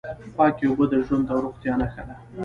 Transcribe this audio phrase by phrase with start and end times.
[0.35, 2.15] پاکې اوبه د ژوند او روغتیا نښه ده.